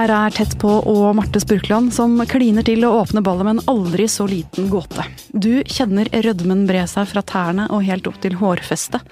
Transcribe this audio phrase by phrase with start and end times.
[0.00, 3.72] her er Tett på og Marte Spurkland som kliner til å åpne ballet med en
[3.72, 5.04] aldri så liten gåte.
[5.28, 9.04] Du kjenner rødmen bre seg fra tærne og helt opp til hårfestet.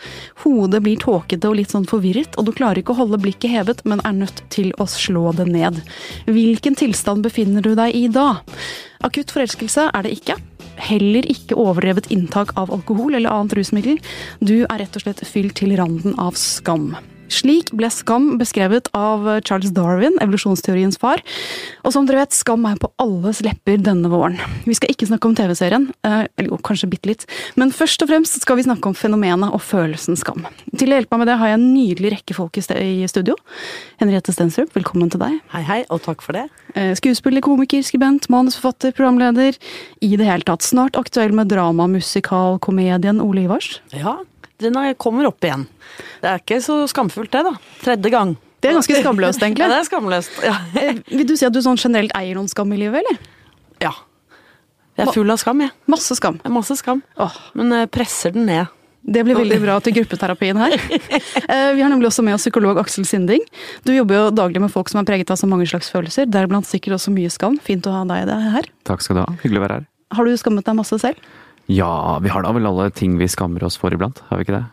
[0.45, 3.83] Hodet blir tåkete og litt sånn forvirret, og du klarer ikke å holde blikket hevet,
[3.85, 5.83] men er nødt til å slå det ned.
[6.31, 8.39] Hvilken tilstand befinner du deg i da?
[9.05, 10.39] Akutt forelskelse er det ikke.
[10.89, 14.01] Heller ikke overdrevet inntak av alkohol eller annet rusmiddel.
[14.41, 16.95] Du er rett og slett fylt til randen av skam.
[17.29, 21.21] Slik ble skam beskrevet av Charles Darwin, evolusjonsteoriens far.
[21.85, 24.39] Og som dere vet, skam er på alles lepper denne våren.
[24.65, 27.27] Vi skal ikke snakke om TV-serien, eh, eller jo, kanskje bitte litt.
[27.57, 30.47] Men først og fremst skal vi snakke om fenomenet og følelsen skam.
[30.77, 33.37] Til å hjelpe meg med det har jeg en nydelig rekke folk i studio.
[34.01, 35.39] Henriette Stensrup, velkommen til deg.
[35.53, 36.49] Hei, hei, og takk for det.
[36.75, 39.59] Eh, skuespiller, komiker, skribent, manusforfatter, programleder.
[40.01, 43.81] I det hele tatt snart aktuell med drama, musikal, komedien Ole Ivars.
[43.93, 44.19] Ja,
[44.59, 45.67] den kommer opp igjen.
[46.23, 47.53] Det er ikke så skamfullt det, da.
[47.85, 48.37] Tredje gang.
[48.59, 49.63] Det er ganske skamløst, egentlig.
[49.67, 50.39] Ja, det er skamløst.
[50.43, 50.57] Ja.
[50.83, 53.19] Eh, Vil du si at du sånn generelt eier noen skam i livet, eller?
[53.85, 53.93] ja.
[54.99, 55.71] Jeg er full av skam, jeg.
[55.87, 56.41] Masse skam.
[56.43, 57.05] Er masse skam.
[57.23, 58.67] Åh, Men jeg presser den ned.
[59.07, 60.75] det blir veldig bra til gruppeterapien her.
[61.49, 63.45] Eh, Vi har nemlig også med oss psykolog Aksel Sinding.
[63.87, 66.67] Du jobber jo daglig med folk som er preget av så mange slags følelser, deriblant
[66.67, 67.61] sikkert også mye skam.
[67.63, 68.67] Fint å ha deg det her.
[68.91, 69.29] Takk skal du ha.
[69.45, 69.87] Hyggelig å være her.
[70.19, 71.31] Har du skammet deg masse selv?
[71.69, 74.57] Ja, vi har da vel alle ting vi skammer oss for iblant, har vi ikke
[74.59, 74.65] det?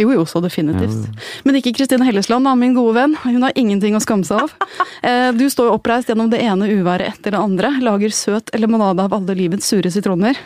[0.00, 1.10] Jo, jo, så definitivt.
[1.44, 3.16] Men ikke Kristine Hellesland, da, min gode venn.
[3.20, 4.54] Hun har ingenting å skamme seg av.
[5.00, 7.70] Eh, Du står jo oppreist gjennom det ene uværet etter det andre.
[7.80, 10.36] Lager søt limonade av alle livets sure sitroner.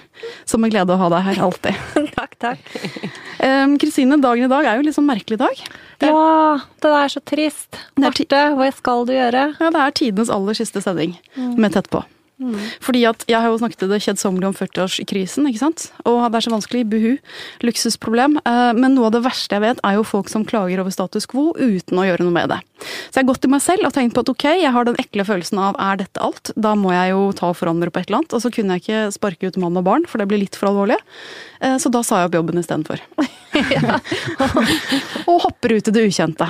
[0.47, 1.81] Som en glede å ha deg her, alltid.
[2.19, 2.70] Takk, takk.
[3.83, 5.62] Kristine, dagen i dag er jo en litt sånn merkelig dag.
[6.06, 7.75] Ja, det er så trist.
[7.75, 9.42] Det er Marte, hva skal du gjøre?
[9.59, 11.17] Ja, det er tidenes aller siste sending
[11.59, 12.05] med Tett på.
[12.83, 15.85] Fordi at Jeg har jo snakket det kjedsommelig om 40-årskrisen, ikke sant?
[16.05, 16.83] og det er så vanskelig.
[16.91, 17.19] Buhu.
[17.63, 18.37] Luksusproblem.
[18.45, 21.27] Eh, Men noe av det verste jeg vet, er jo folk som klager over status
[21.31, 22.59] quo uten å gjøre noe med det.
[23.11, 24.99] Så jeg har gått til meg selv og tenkt på at ok, jeg har den
[24.99, 26.50] ekle følelsen av er dette alt?
[26.56, 28.34] Da må jeg jo ta og forandre på et eller annet.
[28.34, 30.69] Og så kunne jeg ikke sparke ut mann og barn, for det blir litt for
[30.73, 30.99] alvorlig.
[31.61, 32.99] Eh, Så da sa jeg opp jobben istedenfor.
[35.31, 36.49] og hopper ut i det ukjente.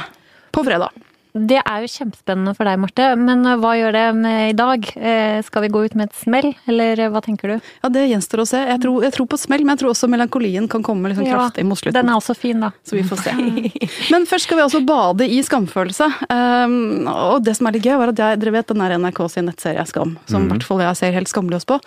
[0.54, 0.90] På fredag.
[1.34, 3.06] Det er jo kjempespennende for deg, Marte.
[3.18, 4.84] Men eh, hva gjør det med i dag?
[4.94, 7.70] Eh, Skal vi gå ut med et smell, eller eh, hva tenker du?
[7.82, 8.60] Ja, Det gjenstår å se.
[8.68, 11.64] Jeg tror, jeg tror på smell, men jeg tror også melankolien kan komme liksom kraftig
[11.66, 11.96] mot slutten.
[11.98, 12.70] Den er også fin, da.
[12.86, 13.34] Så vi får se.
[14.14, 16.06] Men først skal vi altså bade i skamfølelse.
[16.30, 19.20] Um, og det som er litt gøy, var at jeg, dere vet den der NRK
[19.32, 21.80] sin nettserie Skam, som i hvert fall jeg ser helt skamløs på.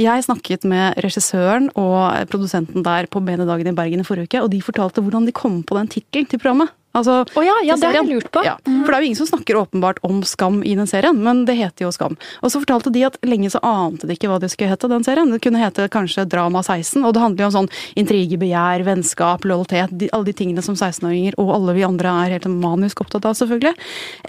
[0.00, 4.50] Jeg snakket med regissøren og produsenten der på Benedagen i Bergen i forrige uke, og
[4.54, 6.74] de fortalte hvordan de kom på den tittelen til programmet.
[6.96, 8.42] Altså, oh ja, ja, det har jeg lurt på.
[8.46, 11.44] Ja, for det er jo ingen som snakker åpenbart om skam i den serien, men
[11.48, 12.16] det heter jo Skam.
[12.40, 15.04] Og så fortalte de at lenge så ante de ikke hva det skulle hete, den
[15.06, 15.30] serien.
[15.32, 19.46] Det kunne hete kanskje Drama 16, og det handler jo om sånn intrige, begjær, vennskap,
[19.48, 23.36] lojalitet, alle de tingene som 16-åringer og alle vi andre er helt manisk opptatt av,
[23.38, 23.74] selvfølgelig.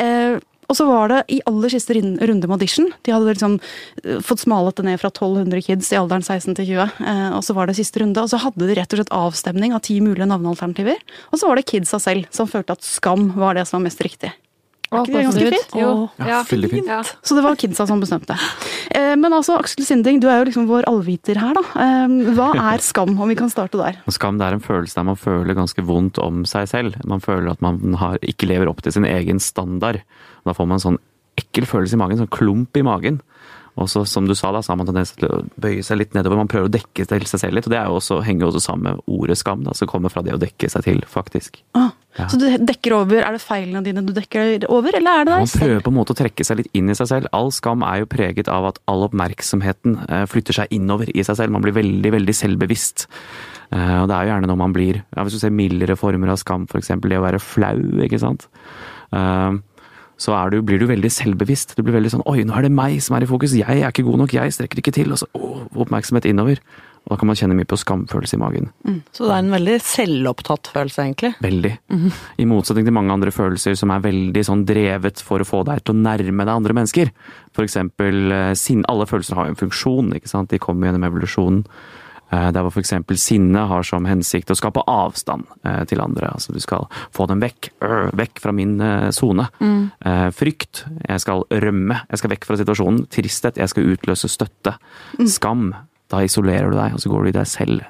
[0.04, 2.92] Eh, og så var det i aller siste runde med audition.
[3.06, 3.56] De hadde liksom
[4.04, 7.00] eh, fått smalet det ned fra 1200 kids i alderen 16 til 20.
[7.10, 9.74] Eh, og så var det siste runde, og så hadde de rett og slett avstemning
[9.74, 11.02] av ti mulige navnealternativer.
[11.34, 14.06] Og så var det kidsa selv som følte at skam var det som var mest
[14.06, 14.32] riktig.
[14.90, 15.74] Var ikke det ganske fint?
[15.78, 15.90] Jo.
[16.18, 16.88] Ja, veldig fint.
[16.90, 17.02] Ja.
[17.06, 18.38] Så det var kidsa som bestemte.
[18.94, 21.90] Eh, men altså, Aksel Sinding, du er jo liksom vår allviter her, da.
[22.38, 24.02] Hva er skam, om vi kan starte der?
[24.20, 26.98] Skam det er en følelse der man føler ganske vondt om seg selv.
[27.10, 30.02] Man føler at man har, ikke lever opp til sin egen standard.
[30.50, 31.00] Da får man en sånn
[31.40, 33.22] ekkel følelse i magen, sånn klump i magen.
[33.80, 36.16] Og så, som du sa, da, så har man tendens til å bøye seg litt
[36.18, 36.36] nedover.
[36.42, 38.50] Man prøver å dekke til seg selv litt, og det er jo også, henger jo
[38.50, 41.62] også sammen med ordet skam, da, som kommer fra det å dekke seg til, faktisk.
[41.80, 42.26] Ah, Ja.
[42.28, 45.46] Så du dekker over, er det feilene dine du dekker over, eller er det Man
[45.46, 45.62] deg selv?
[45.64, 47.30] prøver på en måte å trekke seg litt inn i seg selv.
[47.38, 51.38] All skam er jo preget av at all oppmerksomheten eh, flytter seg innover i seg
[51.40, 51.54] selv.
[51.56, 53.06] Man blir veldig, veldig selvbevisst.
[53.72, 56.34] Eh, Og det er jo gjerne når man blir ja, Hvis du ser mildere former
[56.34, 56.92] av skam, f.eks.
[57.06, 58.50] det å være flau, ikke sant.
[59.14, 59.52] Eh,
[60.20, 61.78] Så du, blir du veldig selvbevisst.
[61.78, 63.56] Du blir veldig sånn Oi, nå er det meg som er i fokus.
[63.56, 64.36] Jeg er ikke god nok.
[64.36, 65.14] Jeg strekker ikke til.
[65.16, 66.60] Og så å, oppmerksomhet innover.
[67.06, 68.68] Og da kan man kjenne mye på skamfølelse i magen.
[69.16, 71.32] Så det er en veldig selvopptatt følelse, egentlig.
[71.42, 71.72] Veldig.
[72.44, 75.82] I motsetning til mange andre følelser som er veldig sånn drevet for å få deg
[75.82, 77.14] til å nærme deg andre mennesker.
[77.56, 78.84] For eksempel eh, sinn.
[78.92, 80.52] Alle følelser har jo en funksjon, ikke sant.
[80.52, 81.64] De kommer gjennom evolusjonen.
[82.32, 86.32] Eh, Der hvor eksempel sinne har som hensikt å skape avstand eh, til andre.
[86.36, 87.72] Altså du skal få dem vekk.
[88.18, 89.50] Vekk fra min eh, sone.
[89.60, 89.78] Mm.
[90.36, 90.84] Frykt.
[91.08, 92.02] Jeg skal rømme.
[92.10, 93.06] Jeg skal vekk fra situasjonen.
[93.12, 93.60] Tristhet.
[93.60, 94.76] Jeg skal utløse støtte.
[95.28, 95.72] Skam.
[96.10, 97.82] Da isolerer du deg, og så går du i deg selv.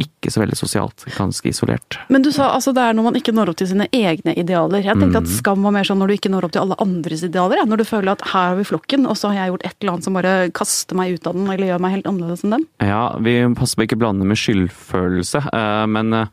[0.00, 1.04] Ikke så veldig sosialt.
[1.18, 1.98] Ganske isolert.
[2.08, 4.80] Men du sa altså det er når man ikke når opp til sine egne idealer.
[4.86, 5.26] Jeg tenkte Mm.
[5.26, 7.60] at skam var mer sånn når du ikke når opp til alle andres idealer.
[7.60, 7.64] Ja.
[7.68, 9.92] Når du føler at her har vi flokken, og så har jeg gjort et eller
[9.92, 12.64] annet som bare kaster meg ut av den, eller gjør meg helt annerledes enn dem.
[12.80, 16.26] Ja, vi passer på ikke blande med skyldfølelse, eh, men eh,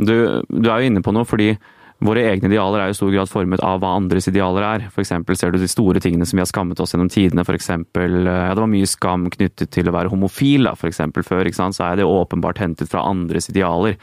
[0.00, 0.14] du,
[0.48, 1.58] du er jo inne på noe fordi
[2.00, 4.86] Våre egne idealer er jo i stor grad formet av hva andres idealer er.
[4.88, 7.44] For eksempel ser du de store tingene som vi har skammet oss gjennom tidene.
[7.44, 10.88] For eksempel, eh, ja, det var mye skam knyttet til å være homofil da, for
[10.88, 11.44] eksempel før.
[11.44, 11.76] ikke sant?
[11.76, 13.98] Så er det åpenbart hentet fra andres idealer.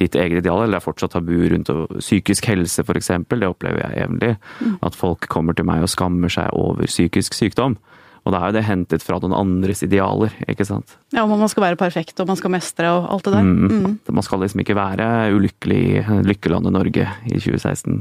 [0.00, 1.68] Ditt eget ideal, eller det er fortsatt tabu rundt
[2.00, 3.44] psykisk helse for eksempel.
[3.44, 4.36] Det opplever jeg jevnlig.
[4.80, 7.76] At folk kommer til meg og skammer seg over psykisk sykdom.
[8.24, 10.92] Og da er jo det hentet fra noen andres idealer, ikke sant.
[11.12, 13.42] Ja, om man skal være perfekt og man skal mestre og alt det der.
[13.42, 13.72] Mm.
[13.82, 13.96] Mm.
[14.14, 17.96] Man skal liksom ikke være ulykkelig i lykkelandet Norge i 2016.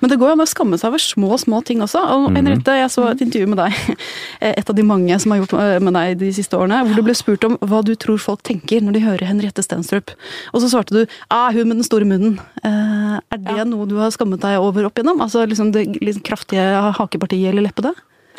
[0.00, 2.00] Men det går jo an å skamme seg over små, små ting også.
[2.00, 2.36] Og Mhm.
[2.40, 3.72] Henriette, jeg så et intervju med deg,
[4.40, 7.02] et av de mange som har gjort eh, med deg de siste årene, hvor du
[7.02, 10.10] ble spurt om hva du tror folk tenker når de hører Henriette Stenstrup.
[10.54, 12.40] Og så svarte du ah, hun med den store munnen.
[12.64, 13.64] Eh, er det Ja.
[13.68, 15.20] noe du har skammet deg over opp igjennom?
[15.20, 16.64] Altså liksom det liksom kraftige
[16.96, 17.92] hakepartiet eller leppene?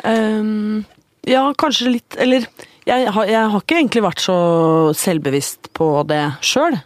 [0.04, 0.84] Ehm,
[1.28, 2.46] ja, kanskje litt Eller
[2.88, 4.36] jeg har, jeg har ikke egentlig vært så
[4.96, 6.78] selvbevisst på det sjøl.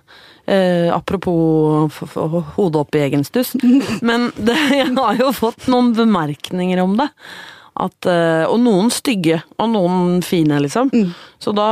[0.90, 3.52] apropos f- f- hodet opp i egen stuss.
[4.02, 7.06] Men det, jeg har jo fått noen bemerkninger om det.
[7.78, 10.90] At, eh, og noen stygge, og noen fine, liksom.
[11.40, 11.68] Så da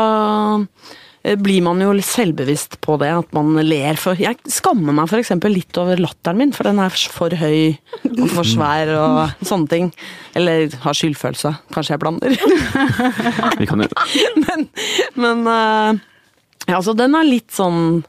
[0.55, 5.35] eh, blir man jo selvbevisst på det, at man ler for Jeg skammer meg f.eks.
[5.53, 7.77] litt over latteren min, for den er for høy
[8.09, 9.91] og for svær og sånne ting.
[10.39, 11.53] Eller har skyldfølelse.
[11.75, 12.37] Kanskje jeg blander.
[13.61, 13.91] Vi kan jo
[14.47, 14.71] men
[15.21, 16.01] men eh,
[16.71, 18.03] ja, altså, den er litt sånn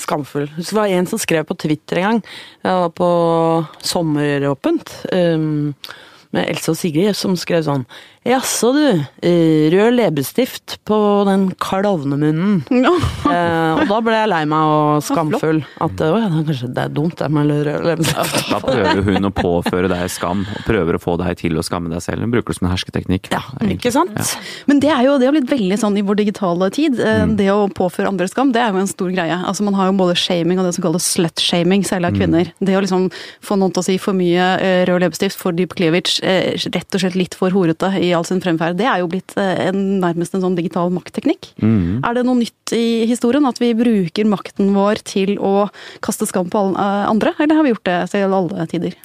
[0.00, 0.48] skamfull.
[0.56, 2.18] Det var en som skrev på Twitter en gang,
[2.64, 3.10] jeg var på
[3.80, 5.72] Sommeråpent, um,
[6.36, 7.86] med Else og Sigrid, som skrev sånn
[8.26, 8.84] Jaså du,
[9.22, 10.96] eh, rød leppestift på
[11.28, 12.64] den klovnemunnen.
[13.26, 15.58] Eh, og da ble jeg lei meg og skamfull.
[15.82, 18.50] At å ja, kanskje det er dumt det med rød leppestift.
[18.52, 21.90] Da prøver hun å påføre deg skam, og prøver å få deg til å skamme
[21.90, 22.22] deg selv.
[22.22, 23.26] Hun bruker det som en hersketeknikk.
[23.34, 24.14] Ja, ikke sant?
[24.14, 24.24] Ja.
[24.70, 27.00] Men det er jo det har blitt veldig sånn i vår digitale tid.
[27.02, 27.34] eh, Mm.
[27.40, 29.34] Det å påføre andre skam, det er jo en stor greie.
[29.42, 32.12] Altså Man har jo både shaming og det som kalles slut-shaming, særlig Mm.
[32.14, 32.52] av kvinner.
[32.62, 33.10] Det å liksom
[33.42, 37.00] få noen til å si for mye eh, rød leppestift, for dyp cleavage, rett og
[37.02, 40.36] slett litt for horete i all sin fremferd, det er jo blitt eh, en, nærmest
[40.36, 41.52] en sånn digital maktteknikk.
[41.62, 42.00] Mhm.
[42.06, 45.68] Er det noe nytt i historien at vi bruker makten vår til å
[46.04, 48.98] kaste skam på eh, andre, eller har vi gjort det til alle tider?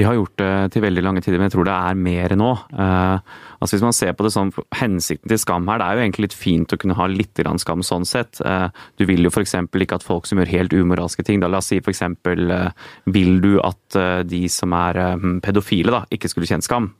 [0.00, 2.50] Vi har gjort det til veldig lange tider, men jeg tror det er mer nå.
[2.72, 6.04] Eh, altså Hvis man ser på det sånn, hensikten til skam her, det er jo
[6.04, 8.40] egentlig litt fint å kunne ha litt skam sånn sett.
[8.40, 8.68] Eh,
[9.00, 9.56] du vil jo f.eks.
[9.66, 12.02] ikke at folk som gjør helt umoralske ting, da la oss si f.eks.
[12.06, 12.70] Eh,
[13.12, 15.02] vil du at eh, de som er
[15.42, 16.92] pedofile da, ikke skulle kjent skam?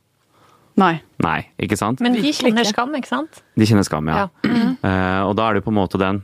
[0.81, 0.95] Nei.
[1.21, 2.01] Nei, ikke sant?
[2.03, 3.43] Men de kjenner skam, ikke sant?
[3.57, 4.25] De kjenner skam, ja.
[4.25, 4.51] Ja.
[4.81, 6.23] Eh, og da er det på en måte den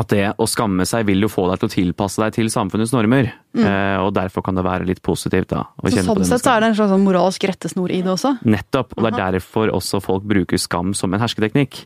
[0.00, 2.94] at det å skamme seg vil jo få deg til å tilpasse deg til samfunnets
[2.94, 3.28] normer.
[3.52, 5.66] Eh, og derfor kan det være litt positivt, da.
[5.76, 5.90] å Mm.
[5.90, 8.32] Så kjenne sånn sett så er det en slags sånn moralsk rettesnor i det også?
[8.48, 8.96] Nettopp.
[8.96, 11.84] Og det er derfor også folk bruker skam som en hersketeknikk.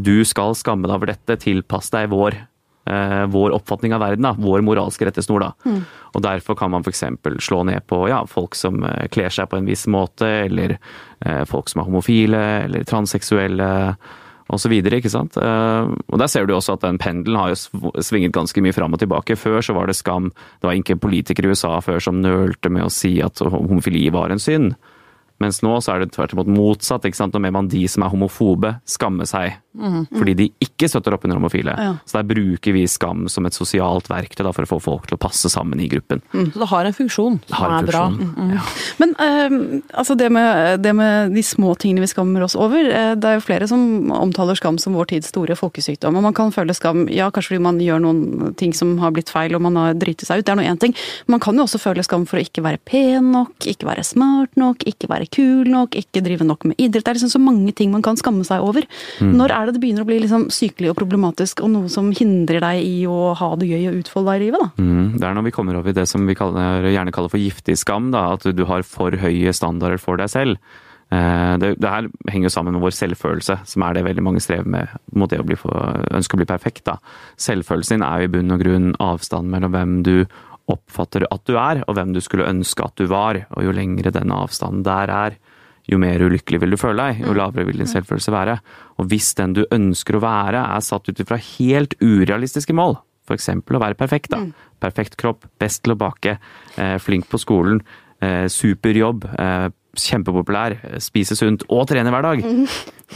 [0.00, 2.40] Du skal skamme deg over dette, tilpass deg vår,
[2.86, 4.34] eh, vår oppfatning av verden, da.
[4.38, 5.44] vår moralske rettesnor.
[5.46, 5.76] Da.
[6.14, 7.04] Og derfor kan man f.eks.
[7.44, 11.44] slå ned på ja, folk som eh, kler seg på en viss måte, eller eh,
[11.48, 13.72] folk som er homofile, eller transseksuelle.
[14.52, 15.38] Og så videre, ikke sant?
[15.40, 18.92] Eh, og der ser du også at den pendelen har jo svinget ganske mye fram
[18.92, 19.38] og tilbake.
[19.40, 20.30] Før så var det skam.
[20.60, 24.34] Det var ikke politikere i USA før som nølte med å si at homofili var
[24.34, 24.74] en synd.
[25.42, 27.08] Mens nå så er det tvert imot motsatt.
[27.08, 27.34] ikke sant?
[27.34, 29.58] Nå ber man de som er homofobe, skamme seg.
[29.74, 31.74] Fordi de ikke støtter opp under homofile.
[31.74, 31.94] Ja.
[32.06, 35.16] Så der bruker vi skam som et sosialt verktøy da, for å få folk til
[35.18, 36.22] å passe sammen i gruppen.
[36.30, 38.04] Så det har en funksjon som Har en er bra.
[38.12, 38.52] funksjon.
[38.54, 38.62] Ja.
[39.02, 39.56] Men uh,
[39.98, 43.40] altså det, med, det med de små tingene vi skammer oss over, uh, det er
[43.40, 46.14] jo flere som omtaler skam som vår tids store folkesykdom.
[46.20, 49.32] Og man kan føle skam, ja kanskje fordi man gjør noen ting som har blitt
[49.34, 50.94] feil og man har driti seg ut, det er nå én ting.
[51.30, 54.54] Man kan jo også føle skam for å ikke være pen nok, ikke være smart
[54.60, 57.04] nok, ikke være kul nok, ikke drive nok med idrett.
[57.04, 58.86] Det er liksom så mange ting man kan skamme seg over.
[59.24, 62.60] Når er det det begynner å bli liksom sykelig og problematisk, og noe som hindrer
[62.64, 64.70] deg i å ha det gøy og utfolde deg i livet, da?
[64.82, 67.42] Mm, det er når vi kommer over i det som vi kaller, gjerne kaller for
[67.42, 68.10] giftig skam.
[68.14, 70.58] Da, at du har for høye standarder for deg selv.
[71.12, 74.40] Eh, Det, det her henger jo sammen med vår selvfølelse, som er det veldig mange
[74.42, 75.70] strever med mot det å bli for,
[76.10, 76.84] ønske å bli perfekt.
[76.88, 76.98] Da.
[77.36, 80.16] Selvfølelsen din er jo i bunn og grunn avstand mellom hvem du
[80.72, 83.42] oppfatter at du er, og hvem du skulle ønske at du var.
[83.52, 85.36] Og jo lengre den avstanden der er,
[85.90, 88.58] jo mer ulykkelig vil du føle deg, jo lavere vil din selvfølelse være.
[89.02, 92.96] Og hvis den du ønsker å være er satt ut ifra helt urealistiske mål,
[93.28, 93.50] f.eks.
[93.52, 94.42] å være perfekt, da.
[94.84, 96.38] Perfekt kropp, best til å bake,
[96.76, 97.80] eh, flink på skolen,
[98.24, 102.44] superjobb, super jobb, eh, kjempepopulær, eh, spise sunt og trene hver dag,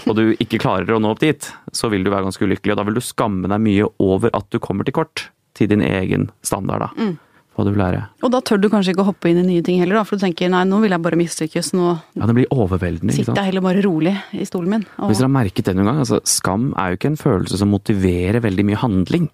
[0.06, 2.72] og du ikke klarer å nå opp dit, så vil du være ganske ulykkelig.
[2.72, 5.80] Og da vil du skamme deg mye over at du kommer til kort til din
[5.80, 7.14] egen standard, da.
[7.58, 8.04] Hva du vil lære.
[8.22, 10.14] Og da tør du kanskje ikke å hoppe inn i nye ting heller, da, for
[10.14, 13.10] du tenker nei, nå vil jeg bare mislykkes, nå Ja, det blir overveldende.
[13.10, 14.84] ikke sitter jeg heller bare rolig i stolen min.
[15.00, 17.58] Og, Hvis dere har merket det noen gang, altså skam er jo ikke en følelse
[17.58, 19.26] som motiverer veldig mye handling.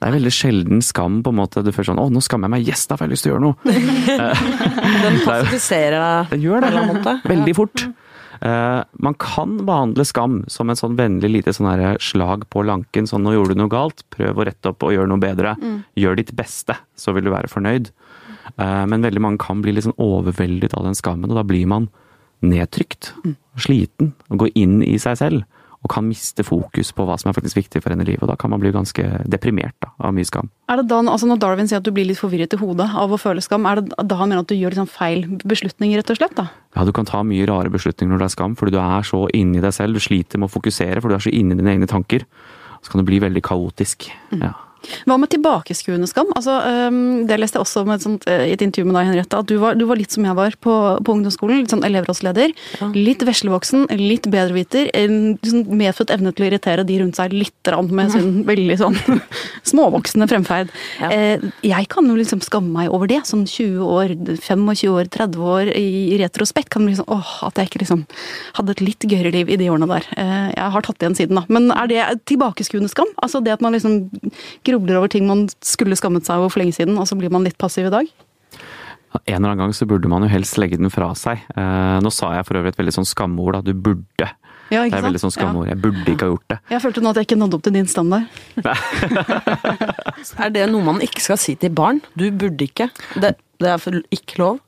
[0.00, 1.60] Det er veldig sjelden skam på en måte.
[1.66, 2.68] Du føler sånn 'Å, nå skammer jeg meg.
[2.70, 3.58] Yes, da får jeg lyst til å gjøre noe'.
[5.04, 6.30] Den passifiserer deg.
[6.30, 6.86] Den gjør på en det.
[6.94, 7.12] måte.
[7.28, 7.84] Veldig fort.
[8.40, 13.08] Eh, man kan behandle skam som en sånn vennlig lite sånn her slag på lanken.
[13.08, 15.56] Sånn 'nå gjorde du noe galt, prøv å rette opp og gjøre noe bedre'.
[15.96, 17.90] Gjør ditt beste, så vil du være fornøyd.
[18.58, 21.66] Eh, men veldig mange kan bli litt sånn overveldet av den skammen, og da blir
[21.66, 21.88] man
[22.42, 23.12] nedtrykt.
[23.56, 24.14] Sliten.
[24.30, 25.44] Og går inn i seg selv.
[25.80, 28.20] Og kan miste fokus på hva som er faktisk viktig for en i livet.
[28.20, 30.50] Og da kan man bli ganske deprimert da, av mye skam.
[30.68, 33.12] Er det da, altså Når Darwin sier at du blir litt forvirret i hodet av
[33.12, 36.12] å føle skam, er det da han mener at du gjør liksom feil beslutninger, rett
[36.12, 36.36] og slett?
[36.36, 36.50] da?
[36.76, 39.24] Ja, du kan ta mye rare beslutninger når det er skam, fordi du er så
[39.36, 39.96] inni deg selv.
[39.96, 42.28] Du sliter med å fokusere, for du er så inni dine egne tanker.
[42.84, 44.10] Så kan det bli veldig kaotisk.
[44.36, 44.52] Ja.
[45.08, 46.30] Hva med tilbakeskuende skam?
[46.36, 46.56] Altså,
[47.28, 49.40] det leste jeg også et sånt, øh, i et intervju med deg, Henriette.
[49.40, 51.62] At du var, du var litt som jeg var på, på ungdomsskolen.
[51.62, 52.54] Litt sånn elevrådsleder.
[52.96, 54.90] Litt veslevoksen, litt bedreviter.
[54.96, 58.96] En sånn medfødt evne til å irritere de rundt seg litt med sin veldig sånn
[59.70, 60.72] småvoksne fremferd.
[61.00, 61.10] Ja.
[61.12, 63.22] Eh, jeg kan jo liksom skamme meg over det.
[63.28, 66.70] Sånn 20 år, 25 år, 30 år i, i retrospekt.
[66.72, 68.06] Kan bli sånn åh, at jeg ikke liksom
[68.58, 70.08] hadde et litt gøyere liv i de årene der.
[70.16, 71.44] Eh, jeg har tatt igjen siden, da.
[71.52, 73.10] Men er det tilbakeskuende skam?
[73.22, 74.00] Altså det at man liksom
[74.70, 77.44] grubler over ting man skulle skammet seg over for lenge siden, og så blir man
[77.46, 78.10] litt passiv i dag?
[79.26, 81.42] En eller annen gang så burde man jo helst legge den fra seg.
[81.58, 83.62] Eh, nå sa jeg for øvrig et veldig sånn skamord, da.
[83.66, 84.28] Du burde.
[84.70, 85.66] Ja, Det er veldig sånn skamord.
[85.66, 86.58] Jeg burde ikke ha gjort det.
[86.70, 88.22] Jeg følte nå at jeg ikke nådde opp til din standard.
[90.44, 91.98] Er det noe man ikke skal si til barn?
[92.14, 92.86] Du burde ikke.
[93.18, 94.60] Det, det er for ikke lov.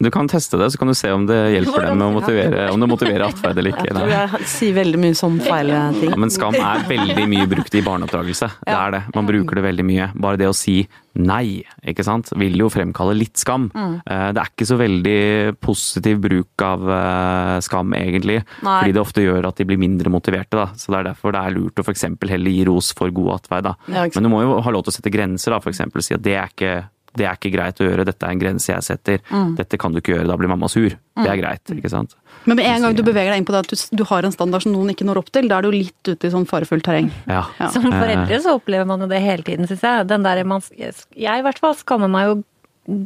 [0.00, 2.62] Du kan teste det, så kan du se om det hjelper dem med å motivere,
[2.74, 3.84] om det motiverer atferd eller ikke.
[3.90, 6.10] Jeg tror jeg sier veldig mye sånn feil ting.
[6.10, 8.48] Ja, men skam er veldig mye brukt i barneoppdragelse.
[8.66, 9.02] Det er det.
[9.14, 10.08] Man bruker det veldig mye.
[10.18, 10.80] Bare det å si
[11.20, 11.60] nei,
[11.90, 13.68] ikke sant, vil jo fremkalle litt skam.
[13.74, 18.40] Eh, Det er ikke så veldig positiv bruk av eh, skam, egentlig.
[18.62, 18.76] Nei.
[18.80, 20.56] Fordi det ofte gjør at de blir mindre motiverte.
[20.58, 20.68] Da.
[20.78, 22.06] Så det er derfor det er lurt å f.eks.
[22.30, 23.68] heller gi ros for god atferd.
[23.70, 23.74] Da.
[23.90, 25.60] Men du må jo ha lov til å sette grenser, da.
[25.62, 25.82] F.eks.
[26.08, 26.74] si at det er ikke
[27.18, 29.18] det er ikke greit å gjøre, dette er en grense jeg setter.
[29.34, 29.56] Mm.
[29.58, 30.90] Dette kan du ikke gjøre, da blir mamma sur.
[31.20, 32.14] Det er greit, ikke sant.
[32.46, 34.32] Men med en gang du beveger deg inn på det at du, du har en
[34.32, 36.86] standard som noen ikke når opp til, da er du litt ute i sånn farefullt
[36.86, 37.10] terreng.
[37.28, 37.42] Ja.
[37.58, 37.68] Ja.
[37.74, 40.06] Som foreldre så opplever man jo det hele tiden, syns jeg.
[40.08, 43.04] Den der man, jeg i hvert fall skammer meg jo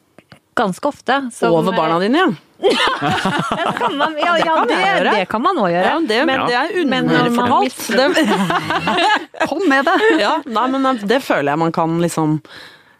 [0.54, 1.16] ganske ofte.
[1.34, 2.32] som- Over barna dine, ja.
[3.76, 4.76] Kan man, ja, ja, kan det,
[5.10, 5.84] det kan man òg gjøre.
[5.90, 7.78] ja det, Men- det er underfortalt.
[9.50, 9.96] Kom med det!
[10.22, 12.38] ja, nei, men det føler jeg man kan liksom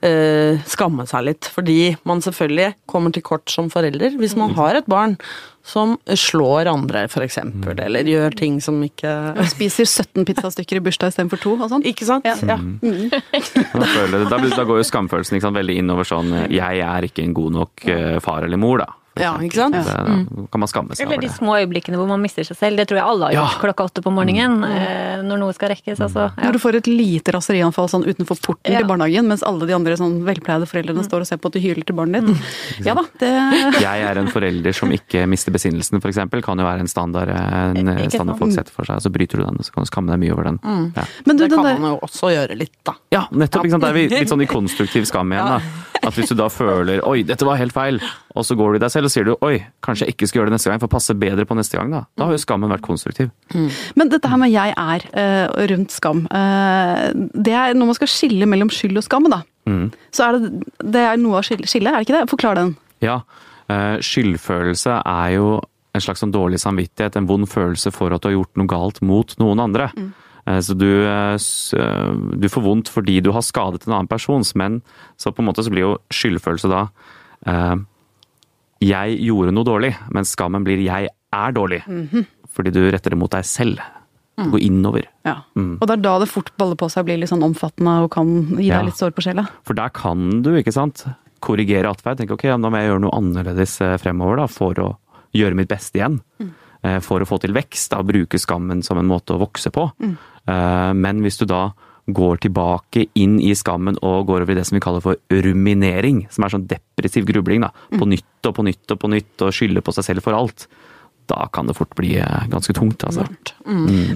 [0.04, 1.48] eh, skamme seg litt.
[1.54, 5.16] Fordi man selvfølgelig kommer til kort som forelder hvis man har et barn
[5.64, 9.12] som slår andre, for eksempel, eller gjør ting som ikke
[9.48, 11.86] Spiser 17 pizzastykker i bursdag istedenfor to og sånn.
[11.88, 12.28] Ikke sant?
[12.28, 12.36] Ja.
[12.44, 13.08] Da, Mm.
[14.28, 17.56] da, da går jo skamfølelsen ikke sant, veldig innover sånn Jeg er ikke en god
[17.56, 18.90] nok eh, far eller mor, da.
[19.20, 19.74] Ja, ikke sant?
[19.76, 20.48] Det, mm.
[20.50, 21.36] kan man skamme seg Eller over de det.
[21.36, 22.76] små øyeblikkene hvor man mister seg selv.
[22.80, 23.44] Det tror jeg alle har Ja.
[23.46, 24.56] gjort klokka åtte på morgenen.
[24.64, 25.28] Mm.
[25.28, 26.00] Når noe skal rekkes.
[26.02, 26.24] Altså.
[26.36, 26.44] Ja.
[26.48, 28.80] Når du får et lite raserianfall sånn utenfor porten Ja.
[28.82, 31.60] til barnehagen, mens alle de andre sånn velpleide foreldrene står og ser på at du
[31.60, 32.86] hyler til barnet ditt.
[32.86, 33.30] Ja da, det
[33.86, 36.18] Jeg er en forelder som ikke mister besinnelsen, f.eks.
[36.44, 38.98] Kan jo være en standard, en eh, standard folk setter for seg.
[39.00, 40.58] Så bryter du den, så kan du skamme deg mye over den.
[40.96, 41.04] Ja.
[41.24, 42.94] Men du, Det den kan der man jo også gjøre litt, da.
[43.14, 43.64] Ja, nettopp.
[43.64, 43.82] Ikke sant?
[43.86, 45.46] Det er vi- litt sånn i konstruktiv skam igjen.
[45.46, 45.60] da.
[46.04, 48.00] At hvis du da føler 'oi, dette var helt feil',
[48.34, 50.40] og så går du i deg selv og sier du 'oi, kanskje jeg ikke skal
[50.40, 52.04] gjøre det neste gang', for å passe bedre på neste gang, da.
[52.16, 53.30] Da har jo skammen vært konstruktiv.
[53.96, 58.08] Men dette her med 'jeg er' eh, rundt skam, eh, det er når man skal
[58.08, 59.42] skille mellom skyld og skam, da.
[59.66, 59.92] Mm.
[60.12, 62.30] Så er det, det er noe av skille, skillet, er det ikke det?
[62.30, 62.76] Forklar den.
[63.00, 63.22] Ja,
[63.68, 65.60] eh, skyldfølelse er jo
[65.94, 69.00] en slags sånn dårlig samvittighet, en vond følelse for at du har gjort noe galt
[69.02, 69.90] mot noen andre.
[69.96, 70.10] Eh,
[70.44, 74.82] Så du, eh, eh, du får vondt fordi du har skadet en annen persons, men
[75.16, 76.82] så på en måte så blir jo skyldfølelse da
[77.48, 77.76] eh,
[78.84, 81.80] Jeg gjorde noe dårlig, men skammen blir jeg er dårlig.
[82.52, 83.80] Fordi du retter det mot deg selv.
[84.34, 84.48] Mm.
[84.50, 85.04] går innover.
[85.22, 85.36] Ja.
[85.54, 88.08] Og det er da det fort baller på seg og blir litt sånn omfattende og
[88.10, 88.80] kan gi Ja.
[88.80, 89.44] deg litt sår på sjela.
[89.62, 91.04] For der kan du, ikke sant,
[91.40, 92.18] korrigere atferd.
[92.18, 94.88] Tenke ok, nå må jeg gjøre noe annerledes eh, fremover da, for å
[95.38, 96.18] gjøre mitt beste igjen.
[96.42, 96.50] Mm.
[97.00, 99.86] For å få til vekst, da, bruke skammen som en måte å vokse på.
[100.02, 101.70] Eh, Men hvis du da
[102.06, 106.26] går tilbake inn i skammen og går over i det som vi kaller for ruminering,
[106.32, 109.54] som er sånn depressiv grubling, da, på nytt og på nytt og på nytt, og
[109.56, 110.66] skylder på seg selv for alt,
[111.24, 113.24] da kan det fort bli eh, ganske tungt, altså.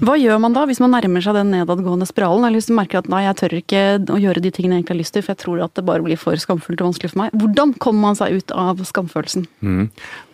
[0.05, 2.45] Hva gjør man da hvis man nærmer seg den nedadgående spiralen?
[2.45, 3.81] Eller hvis du merker at nei, jeg tør ikke
[4.13, 6.05] å gjøre de tingene jeg egentlig har lyst til, for jeg tror at det bare
[6.05, 7.33] blir for skamfullt og vanskelig for meg.
[7.41, 9.47] Hvordan kommer man seg ut av skamfølelsen?
[9.65, 9.87] Mm.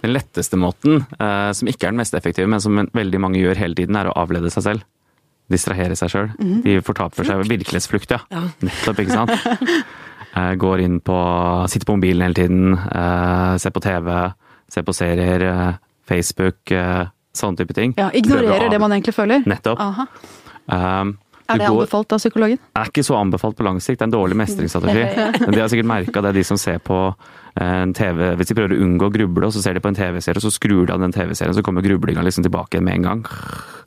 [0.04, 3.64] Den letteste måten, eh, som ikke er den mest effektive, men som veldig mange gjør
[3.64, 4.86] hele tiden, er å avlede seg selv.
[5.52, 6.32] Distrahere seg sjøl.
[6.64, 8.20] De fortaper seg ved virkelighetsflukt, ja.
[8.34, 8.44] Ja.
[8.68, 9.32] Nettopp, ikke sant.
[10.36, 11.16] Eh, Går inn på
[11.72, 14.10] Sitter på mobilen hele tiden, eh, ser på TV,
[14.68, 15.78] ser på serier, eh,
[16.12, 16.74] Facebook,
[17.32, 17.94] sånne type ting.
[17.96, 19.46] Ja, Ignorerer det man egentlig føler?
[19.48, 19.80] Nettopp.
[19.80, 20.06] Aha.
[20.68, 21.14] Um,
[21.48, 22.60] Er det anbefalt av psykologen?
[22.76, 24.00] er ikke så anbefalt på lang sikt.
[24.00, 25.04] Det er en dårlig mestringsstrategi.
[25.46, 28.50] Men de har sikkert merka det, er de som ser på eh, en TV Hvis
[28.50, 30.54] de prøver å unngå å gruble, og så ser de på en TV-serie, og så
[30.56, 33.26] skrur de av den TV-serien, så kommer grublinga liksom tilbake med en gang.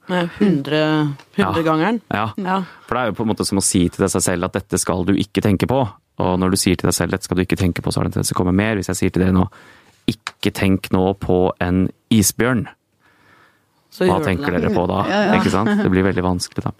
[0.09, 1.99] Med hundre- hundregangeren.
[2.15, 2.29] Ja.
[2.41, 2.61] Ja.
[2.87, 4.79] For det er jo på en måte som å si til deg selv at dette
[4.81, 5.83] skal du ikke tenke på.
[6.19, 8.07] Og når du sier til deg selv dette skal du ikke tenke på, så har
[8.09, 8.79] det en tendens til å komme mer.
[8.81, 9.45] Hvis jeg sier til dere nå
[10.09, 11.85] ikke tenk nå på en
[12.15, 12.65] isbjørn,
[13.99, 15.03] hva tenker dere på da?
[15.13, 15.37] Ja, ja.
[15.41, 15.75] Ikke sant?
[15.83, 16.73] Det blir veldig vanskelig da.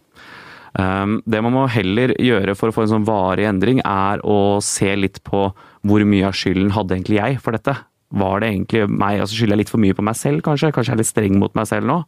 [0.75, 4.59] Um, det man må heller gjøre for å få en sånn varig endring, er å
[4.65, 5.49] se litt på
[5.87, 7.77] hvor mye av skylden hadde egentlig jeg for dette.
[8.19, 9.23] Var det egentlig meg?
[9.23, 10.73] Altså Skylder jeg litt for mye på meg selv, kanskje?
[10.75, 11.99] Kanskje jeg er litt streng mot meg selv nå?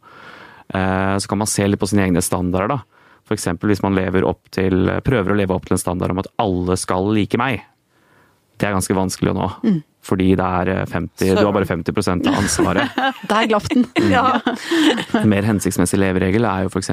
[0.73, 3.01] Eh, så kan man se litt på sine egne standarder, da.
[3.31, 3.95] Eksempel hvis man
[4.51, 7.61] til, prøver å leve opp til en standard om at alle skal like meg.
[8.59, 9.47] Det er ganske vanskelig å nå.
[9.63, 9.77] Mm.
[10.01, 12.95] Fordi det er eh, 50, du har bare 50% av ansvaret.
[13.31, 13.85] Der glapp den.
[14.09, 14.39] Ja.
[15.19, 16.89] En mer hensiktsmessig leveregel er jo f.eks.: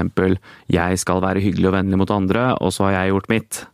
[0.69, 3.65] Jeg skal være hyggelig og vennlig mot andre, og så har jeg gjort mitt.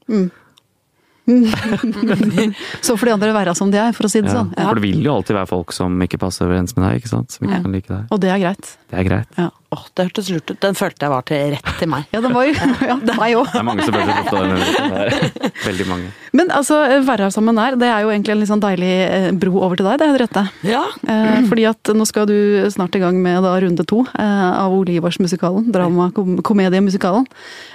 [2.84, 4.34] Så får de andre være som de er, for å si det Ja.
[4.42, 4.50] sånn.
[4.58, 4.68] Ja.
[4.68, 7.30] For det vil jo alltid være folk som ikke passer overens med deg, ikke sant?
[7.32, 8.02] Som ikke kan like deg.
[8.12, 8.76] Og det er greit.
[8.90, 9.28] Det er greit.
[9.40, 10.58] Ja, Åh, det hørtes lurt ut.
[10.62, 12.06] Den følte jeg var til rett til meg.
[12.14, 12.54] ja den var jo
[12.90, 13.50] ja, meg òg.
[13.50, 15.50] Det er mange som føler seg truffet av.
[15.64, 16.10] Veldig mange.
[16.34, 19.54] Men altså, være sammen der, det er jo egentlig en litt sånn deilig eh, bro
[19.66, 20.44] over til deg, det, Henriette.
[20.66, 20.84] Ja.
[21.10, 22.36] Eh, fordi at nå skal du
[22.74, 25.70] snart i gang med da, runde to eh, av Ole Ivars-musikalen.
[25.74, 27.28] Drama-komediemusikalen.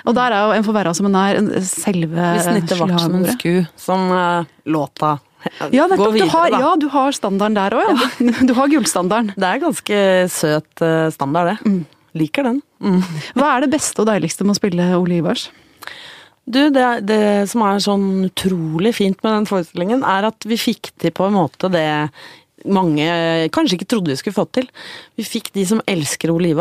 [0.08, 3.66] Og der er jo En sammen nær en- selve Vi snitter vart som en sku,
[3.78, 5.18] som uh, låta
[5.72, 8.34] Ja, nettopp, videre, Du har, ja, du har standarden der òg, ja.
[8.50, 9.34] Du har gullstandarden.
[9.40, 10.02] Det er ganske
[10.34, 11.74] søt eh, standard, det.
[12.20, 12.62] Liker den.
[12.84, 13.02] Mm.
[13.38, 15.50] Hva er det beste og deiligste med å spille Ole Ivars?
[16.50, 20.90] Du, det, det som er sånn utrolig fint med den forestillingen, er at vi fikk
[20.98, 21.86] til på en måte det
[22.68, 23.08] mange
[23.56, 24.68] kanskje ikke trodde vi skulle få til.
[25.20, 26.52] Vi fikk de som elsker Ole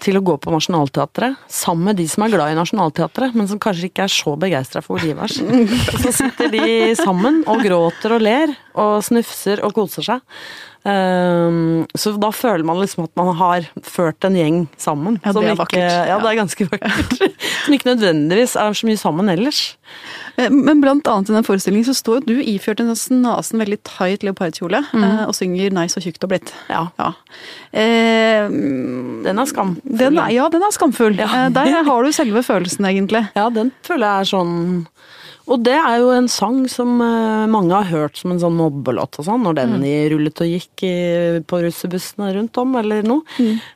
[0.00, 3.60] til å gå på Nationaltheatret, sammen med de som er glad i Nationaltheatret, men som
[3.62, 5.28] kanskje ikke er så begeistra for Ole.
[5.28, 6.64] Så sitter de
[6.98, 10.26] sammen og gråter og ler og snufser og koser seg.
[10.88, 15.18] Ehm, så da føler man liksom at man har ført en gjeng sammen.
[15.24, 16.08] Ja, det er ikke- vakkert.
[16.08, 17.36] Ja, det er ganske vakkert.
[17.66, 19.76] som ikke nødvendigvis er så mye sammen ellers.
[20.38, 23.60] Eh, Men blant annet i den forestillingen så står jo du iført en sånn snasen
[23.60, 25.26] veldig tight leopardkjole mm.
[25.28, 26.52] og synger 'Nei, så tjukt og blitt'.
[26.70, 26.88] Ja.
[26.98, 27.12] Ja.
[27.72, 29.82] Eh, Den er skamfull.
[29.98, 31.16] den er, ja, den er skamfull.
[31.18, 31.28] Ja.
[31.46, 33.28] Eh, Der har du selve følelsen, egentlig.
[33.36, 34.86] Ja, den føler jeg er sånn
[35.50, 39.18] Og det er jo en sang som eh, mange har hørt som en sånn mobbelåt
[39.18, 39.86] og sånn, når den mm.
[40.12, 40.94] rullet og gikk i,
[41.42, 43.24] på russebussene rundt om, eller noe.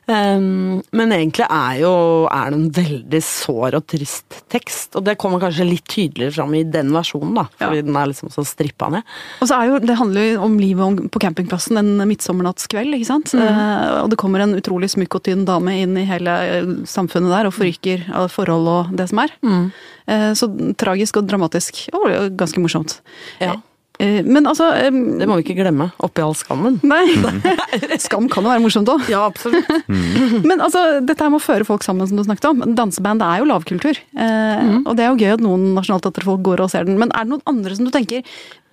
[0.07, 1.93] Um, men egentlig er jo
[2.31, 6.55] er det en veldig sår og trist tekst, og det kommer kanskje litt tydeligere fram
[6.55, 9.15] i den versjonen, da, fordi den er liksom så strippa ned.
[9.41, 12.95] Og så er jo, Det handler jo om livet på campingplassen en midtsommernattkveld.
[12.95, 13.33] ikke sant?
[13.35, 17.33] Eh, og det kommer en utrolig smykk og tynn dame inn i hele eh, samfunnet
[17.33, 19.35] der og forrykker forhold og det som er.
[19.43, 21.87] Eh, så tragisk og dramatisk.
[21.97, 22.99] Og ganske morsomt.
[23.41, 23.55] Ja.
[23.95, 26.81] Eh, men altså eh, Det må vi ikke glemme, oppi all skammen.
[26.83, 27.05] Nei.
[28.03, 29.05] Skam kan jo være morsomt òg.
[29.11, 29.69] Ja, absolutt.
[30.49, 32.61] Men altså, dette her med å føre folk sammen, som du snakket om.
[32.75, 34.01] Danseband er jo lavkultur.
[34.13, 34.83] Eh, Mm.
[34.87, 36.97] Og det er jo gøy at noen nasjonalteaterfolk går og ser den.
[36.99, 38.21] Men er det noen andre som du tenker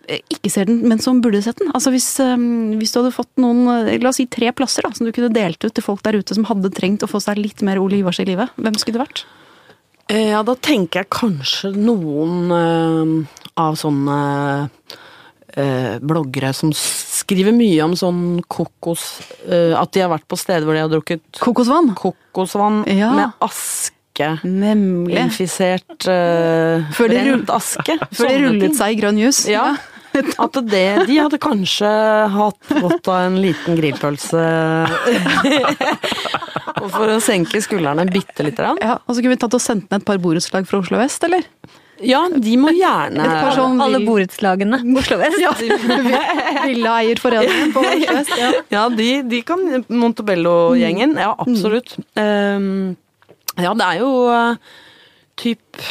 [0.08, 1.70] eh, ikke ser den, men som burde sett den?
[1.74, 2.34] Altså hvis, eh,
[2.80, 5.30] hvis du hadde fått noen, eh, la oss si tre plasser da, som du kunne
[5.34, 7.98] delt ut til folk der ute som hadde trengt å få seg litt mer Ole
[8.00, 9.24] Ivars i livet, hvem skulle det vært?
[10.12, 14.18] Eh, Ja, da tenker jeg kanskje noen uh, av sånne
[14.68, 18.20] uh, bloggere som skriver mye om sånn
[18.50, 19.06] kokos
[19.48, 21.92] uh, At de har vært på steder hvor de har drukket Kokosvann?
[21.98, 23.12] kokosvann Ja.
[23.16, 23.98] med aske.
[24.44, 25.16] Nemlig.
[25.22, 27.96] Infisert uh, Før de rullet aske.
[28.12, 29.44] Før de rullet seg i grønn jus.
[29.48, 29.70] Ja.
[30.44, 31.90] At det, de hadde kanskje
[32.34, 34.42] hatt godt av en liten grillpølse.
[36.82, 38.80] Og for å senke skuldrene bitte lite grann.
[38.82, 41.22] Ja, og så kunne vi tatt og sendt ned et par borettslag fra Oslo vest,
[41.28, 41.44] eller?
[42.02, 45.38] Ja, de må gjerne sånn Alle vill- borettslagene på Oslo vest.
[46.66, 48.34] Villaeierforeningen på Oslo vest.
[48.40, 48.50] Ja.
[48.74, 51.14] Ja, de, de kan Montebello-gjengen.
[51.20, 51.94] Ja, absolutt.
[52.18, 52.96] Um,
[53.60, 54.56] ja, det er jo uh,
[55.38, 55.82] typ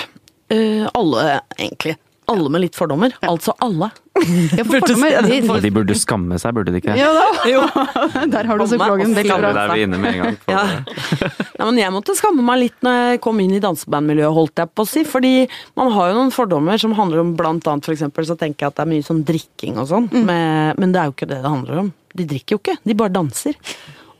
[0.51, 1.95] uh, alle, egentlig.
[2.31, 3.15] Alle med litt fordommer.
[3.27, 3.91] Altså alle.
[4.57, 6.93] Ja, for fordommer, de, De burde skamme seg, burde de ikke?
[6.99, 7.23] ja da.
[7.47, 7.61] Jo.
[8.33, 9.13] Der har du psykologen.
[9.13, 9.51] og Veldig bra.
[9.55, 10.37] Der vi inne med en gang.
[10.51, 10.63] Ja.
[11.61, 14.71] Nei, men jeg måtte skamme meg litt når jeg kom inn i dansebandmiljøet, holdt jeg
[14.75, 15.05] på å si.
[15.07, 15.31] Fordi
[15.79, 18.73] man har jo noen fordommer som handler om blant annet for eksempel, så tenker jeg
[18.73, 20.11] at det er mye sånn drikking og sånn.
[20.13, 21.91] Men, men det er jo ikke det det handler om.
[22.17, 23.57] De drikker jo ikke, de bare danser.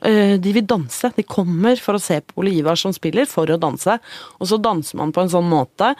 [0.02, 1.12] Eh, De vil danse.
[1.14, 3.98] De kommer for å se på Ole Ivar som spiller, for å danse.
[4.40, 5.92] Og så danser man på en sånn måte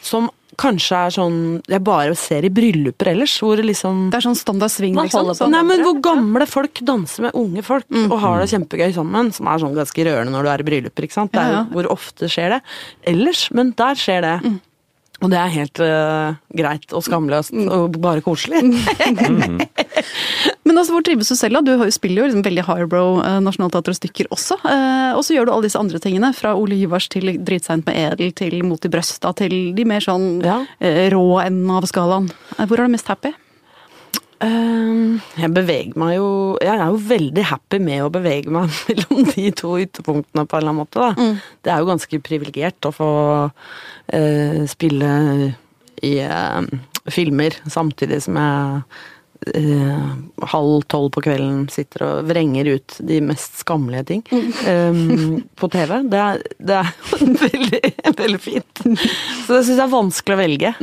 [0.00, 0.30] som
[0.60, 1.36] kanskje er sånn
[1.72, 5.26] jeg bare ser i brylluper ellers, hvor liksom Det er sånn standard swing, liksom.
[5.30, 5.36] på.
[5.40, 5.50] Sånn.
[5.56, 8.10] Nei, men hvor gamle folk danser med unge folk Mm.
[8.12, 11.02] og har det kjempegøy sammen, som er sånn ganske rørende når du er i brylluper,
[11.08, 11.32] ikke sant.
[11.32, 11.64] Det er Ja, jo ja.
[11.64, 11.72] Mm.
[11.72, 12.60] hvor ofte skjer det.
[13.06, 14.60] Ellers, men der skjer det.
[15.20, 18.62] Og det er helt uh, greit og skamløst og bare koselig.
[20.64, 21.60] Men altså, hvor trives du selv, da?
[21.82, 24.56] Du spiller jo liksom veldig highbrow uh, Nationaltheatret-stykker også.
[24.64, 26.32] Uh, og så gjør du alle disse andre tingene.
[26.36, 30.40] Fra Ole Hyvars til Dritseint med edel, til Mot i brøsta, til de mer sånn
[30.44, 30.60] Ja.
[30.80, 32.30] eh, rå enden av skalaen.
[32.56, 33.34] Eh, hvor er du mest happy?
[34.40, 36.28] Ehm, jeg beveger meg jo
[36.64, 40.62] Jeg er jo veldig happy med å bevege meg mellom de to ytterpunktene på en
[40.62, 41.04] eller annen måte.
[41.04, 41.30] Da.
[41.60, 43.12] Det er jo ganske privilegert å få
[43.50, 45.14] uh, spille
[46.06, 46.64] i uh,
[47.12, 50.08] filmer samtidig som jeg uh,
[50.54, 54.24] halv tolv på kvelden sitter og vrenger ut de mest skammelige ting
[54.68, 55.96] ehm, på TV.
[56.08, 56.92] Det er, det er
[57.44, 57.82] veldig,
[58.24, 58.84] veldig fint.
[58.84, 60.74] Så det syns jeg er vanskelig å velge.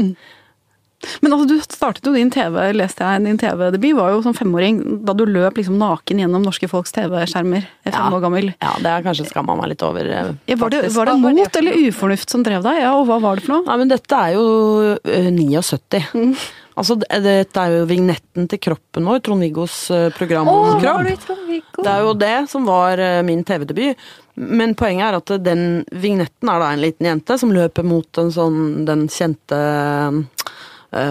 [1.22, 4.80] Men altså, du startet jo din TV, leste jeg, din TV-debut var jo som femåring
[5.06, 7.68] da du løp liksom naken gjennom norske folks TV-skjermer.
[7.86, 8.08] Fem Ja.
[8.10, 8.50] år gammel.
[8.62, 10.06] Ja, det har kanskje skamma meg litt over.
[10.10, 12.82] eh, Ja, var, det, var det det mot eller ufornuft som drev deg?
[12.82, 13.66] Ja, og hva var det for noe?
[13.70, 16.36] Nei, men dette er jo eh, 79.
[16.78, 21.08] Altså, dette er jo vignetten til kroppen vår, Trond-Viggos eh, program om du kropp.
[21.26, 21.82] Trond-Viggo?
[21.84, 23.98] Det er jo det som var eh, min TV-debut.
[24.38, 28.30] Men poenget er at den vignetten er da en liten jente som løper mot en
[28.30, 30.20] sånn, den kjente eh,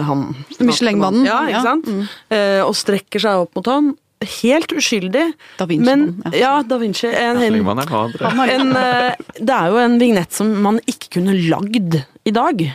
[0.07, 0.27] han
[0.59, 1.25] Michelin-mannen.
[1.27, 2.11] Ja, Ja, ikke sant?
[2.33, 3.93] Eh, og strekker seg opp mot han.
[4.41, 5.27] Helt uskyldig.
[5.59, 6.33] Da Vinci, men, ja.
[6.41, 7.09] ja, Da Vinci.
[7.13, 12.33] En, en, en, eh, det er jo en vignett som man ikke kunne lagd i
[12.33, 12.65] dag.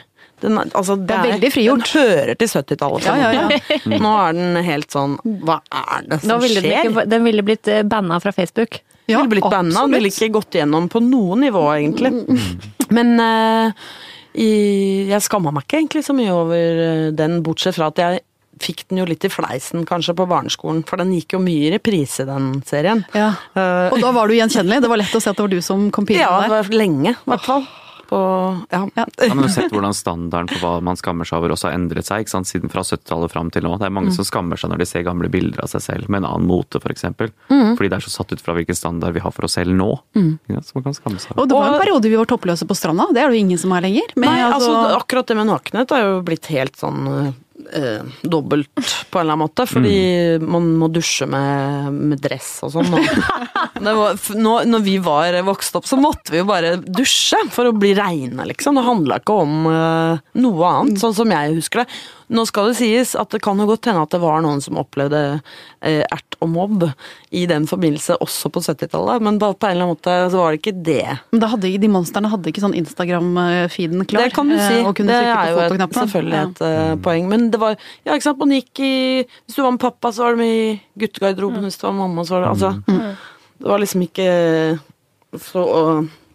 [0.42, 1.84] Den, altså, det, er veldig frigjort.
[1.86, 3.06] Den hører til 70-tallet.
[3.06, 3.98] Ja, ja, ja.
[4.02, 6.88] Nå er den helt sånn Hva er det som ville den, skjer?
[6.90, 8.80] ikke, den ville blitt eh, banna fra Facebook.
[9.06, 9.84] Ja, ville blitt banna.
[9.84, 12.14] Den ville ikke gått gjennom på noe nivå, egentlig.
[12.94, 13.86] Men eh,
[14.34, 18.22] i, jeg skamma meg ikke egentlig så mye over eh, den, bortsett fra at jeg
[18.62, 21.70] fikk den jo litt i fleisen kanskje på barneskolen, for den gikk jo mye i
[21.74, 23.00] reprise, den serien.
[23.16, 23.30] Ja.
[23.56, 24.82] Eh, Og da var du gjenkjennelig?
[24.84, 26.52] Det var lett å se at det var du som kom ja, pinlig det der?
[26.54, 27.64] var lenge, i hvert fall.
[27.66, 27.91] På,
[28.72, 28.82] ja.
[28.96, 29.04] Ja.
[29.06, 31.76] Ja, men du har sett hvordan standarden på hva man skammer seg over også har
[31.78, 32.50] endret seg, ikke sant?
[32.50, 33.74] siden fra 70-tallet fram til nå.
[33.80, 36.22] Det er mange som skammer seg når de ser gamle bilder av seg selv med
[36.22, 37.06] en annen mote, f.eks.
[37.12, 39.90] Fordi det er så satt ut fra hvilken standard vi har for oss selv nå.
[40.18, 40.32] Mm.
[40.52, 41.36] Ja, Så man kan skamme seg.
[41.38, 43.08] Og det var en periode vi var toppløse på stranda.
[43.14, 44.12] Det er det jo ingen som er lenger.
[44.16, 47.32] Men Nei, altså, altså, akkurat det med nakenhet er jo blitt helt sånn
[47.72, 48.70] eh, dobbelt
[49.10, 49.96] på en eller annen måte, fordi
[50.42, 52.92] man må dusje med, med dress og sånn.
[53.82, 57.92] Nå, når vi var vokst opp, så måtte vi jo bare dusje for å bli
[57.98, 58.78] reine, liksom.
[58.78, 62.00] Det handla ikke om eh, noe annet, sånn som jeg husker det.
[62.32, 64.78] Nå skal det sies at det kan jo godt hende at det var noen som
[64.80, 65.20] opplevde
[65.84, 66.86] eh, ert og mobb
[67.30, 70.58] i den forbindelse også på 70-tallet, men på en eller annen måte så var det
[70.62, 71.18] ikke det.
[71.30, 74.24] men da hadde, de monstrene hadde ikke sånn Instagram-feeden klar.
[74.26, 74.80] Det kan du si.
[74.80, 76.46] eh, Og kunne det er jo et, selvfølgelig Ja.
[76.48, 77.28] et eh, poeng.
[77.28, 78.94] Men det var Ja, ikke sant, man gikk i
[79.46, 81.62] Hvis du var med pappa, så var det med i guttegarderoben.
[81.68, 83.16] Hvis du var med mamma, så var det Altså.
[83.62, 84.26] Det var liksom ikke
[85.38, 85.62] så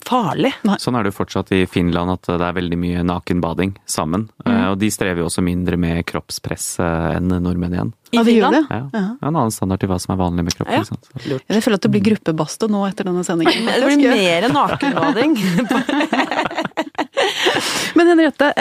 [0.07, 0.53] farlig.
[0.79, 4.29] Sånn er det jo fortsatt i Finland, at det er veldig mye nakenbading sammen.
[4.47, 7.91] Eh, Og de strever jo også mindre med kroppspress eh, enn nordmenn igjen.
[8.15, 8.55] I Finland?
[8.71, 8.81] Ja.
[8.93, 9.03] Ja.
[9.21, 10.71] En annen standard til hva som er vanlig med kropp.
[10.71, 10.83] Ja.
[11.27, 11.39] ja.
[11.51, 13.67] Jeg føler at det blir gruppebasto nå etter denne sendingen.
[13.77, 15.35] Det blir mer nakenbading.
[17.97, 18.51] Men Henriette,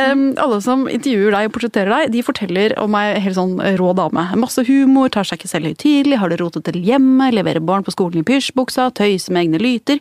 [0.42, 4.25] alle som intervjuer deg og portretterer deg, de forteller om ei helt sånn rå dame.
[4.40, 7.94] Masse humor, tar seg ikke selv høytidelig, har det rotet til hjemme, leverer barn på
[7.94, 10.01] skolen i pysjbuksa, tøyser med egne lyter.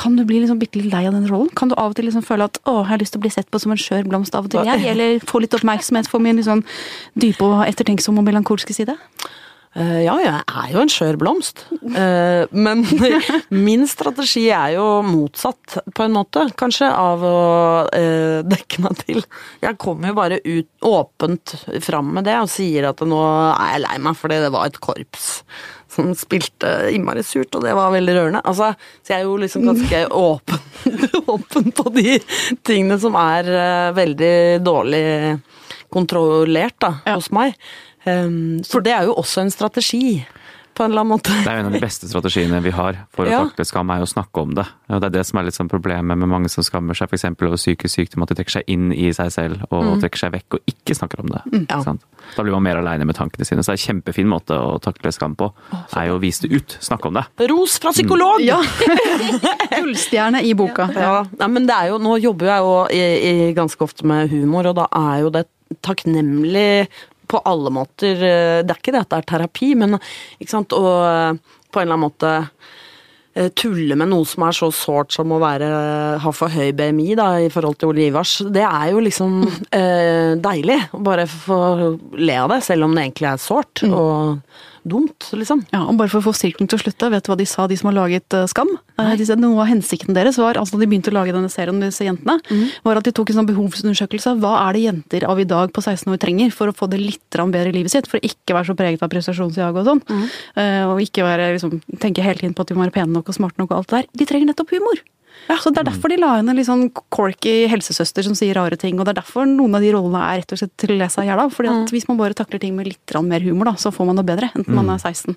[0.00, 1.52] Kan du bli liksom bitte litt lei av den rollen?
[1.58, 3.34] Kan du av og til liksom føle at å, jeg har lyst til å bli
[3.34, 4.86] sett på som en skjør blomst av og til, jeg?
[4.94, 6.64] Eller få litt oppmerksomhet for min sånn
[7.20, 8.96] dype og ettertenksomme og melankolske side?
[9.78, 11.60] Eh, ja, jeg er jo en skjør blomst.
[11.70, 12.82] Eh, men
[13.68, 17.34] min strategi er jo motsatt, på en måte, kanskje, av å
[17.94, 19.22] eh, dekke meg til.
[19.62, 21.54] Jeg kommer jo bare ut åpent
[21.86, 23.20] fram med det og sier at nå
[23.52, 25.28] er jeg lei meg fordi det var et korps
[25.90, 28.42] som spilte innmari surt, og det var veldig rørende.
[28.46, 30.60] Altså, så jeg er jo liksom ganske åpen,
[31.34, 32.18] åpen på de
[32.66, 33.50] tingene som er
[33.96, 34.34] veldig
[34.66, 35.04] dårlig
[35.90, 37.16] kontrollert da, Ja.
[37.18, 37.56] hos meg.
[38.06, 40.22] Um, for det er jo også en strategi,
[40.70, 41.32] på en eller annen måte.
[41.44, 43.40] Det er jo en av de beste strategiene vi har for å Ja.
[43.44, 44.64] takle skam, er å snakke om det.
[44.88, 47.24] Og det er det som er litt sånn problemet med mange som skammer seg f.eks.
[47.42, 50.56] over psykisk sykdom, at de trekker seg inn i seg selv og trekker seg vekk
[50.56, 51.42] og ikke snakker om det.
[51.52, 51.66] Mm.
[51.68, 51.76] Ja.
[51.76, 52.06] Ikke sant?
[52.36, 53.60] Da blir man mer aleine med tankene sine.
[53.66, 55.50] Så det er en kjempefin måte å takle skam på,
[55.98, 56.78] er jo å vise det ut.
[56.80, 57.26] Snakke om det.
[57.50, 58.40] Ros fra psykolog!
[58.40, 58.62] Ja!
[59.76, 60.88] Gullstjerne i boka.
[60.96, 63.04] Ja, nei, men det er jo, nå jobber jeg jo i,
[63.50, 65.44] i ganske ofte med humor, og da er jo det
[65.86, 66.88] takknemlig
[67.30, 68.18] på alle måter.
[68.18, 69.98] Det er ikke det at det er terapi, men
[70.40, 71.40] ikke sant, og
[71.70, 72.32] på en eller annen måte
[73.34, 75.70] eh, tulle med noe som er så sårt som å være,
[76.22, 80.34] ha for høy BMI da, i forhold til Ole Ivars, det er jo liksom eh,
[80.42, 80.80] deilig.
[80.98, 81.60] Bare få
[82.18, 84.40] le av det, selv om det egentlig er sårt og
[84.88, 85.62] dumt, liksom.
[85.72, 87.66] Ja, og bare for å få sirkelen til å slutte, vet du hva de sa,
[87.70, 88.70] de som har laget eh, Skam?
[89.00, 89.14] Nei.
[89.20, 91.80] de sa, noe av hensikten deres var, altså da de begynte å lage denne serien
[91.82, 92.38] disse jentene,
[92.86, 94.34] var at de tok en sånn behovsundersøkelse.
[94.42, 97.00] Hva er det jenter av i dag på 16 år trenger for å få det
[97.00, 98.10] litt bedre i livet sitt?
[98.10, 100.02] For å ikke være så preget av prestasjonsjag og sånn.
[100.10, 100.26] Mm.
[100.90, 103.36] og ikke være, liksom, tenke hele tiden på at de må være pene nok og
[103.36, 104.12] smarte nok og alt det der.
[104.20, 105.00] De trenger nettopp humor.
[105.60, 108.76] Så Det er derfor de la inn en litt sånn corky helsesøster som sier rare
[108.78, 108.98] ting.
[109.00, 111.08] Og det er derfor noen av de rollene er rett og slett til å le
[111.10, 111.50] seg i hjel av.
[111.54, 114.16] Fordi at hvis man bare takler ting med litt mer humor, da, så får man
[114.20, 114.50] det bedre.
[114.54, 115.34] Enten man er 16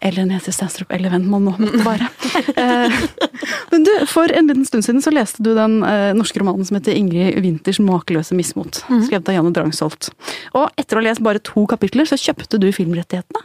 [0.00, 2.08] eller Nancy Stanstrup eller hvem man nå måtte være.
[2.58, 2.90] Eh,
[3.70, 6.76] Men du, for en liten stund siden så leste du den eh, norske romanen som
[6.78, 8.80] heter Ingrid Winters makeløse mismot.
[9.06, 10.10] Skrevet av Janne Drangsholt.
[10.54, 13.44] Og etter å ha lest bare to kapitler, så kjøpte du filmrettighetene.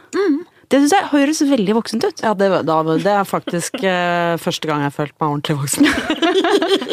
[0.72, 2.18] Det syns jeg høres veldig voksent ut.
[2.24, 5.84] Ja, det, da, det er faktisk eh, første gang jeg har følt meg ordentlig voksen.